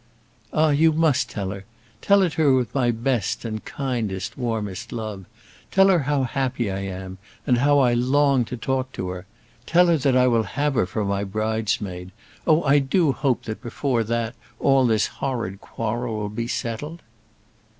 [0.51, 1.63] "Ah, you must tell her.
[2.01, 5.25] Tell it her with my best, and kindest, warmest love.
[5.69, 9.27] Tell her how happy I am, and how I long to talk to her.
[9.67, 12.11] Tell that I will have her for my bridesmaid.
[12.47, 12.63] Oh!
[12.63, 17.03] I do hope that before that all this horrid quarrel will be settled."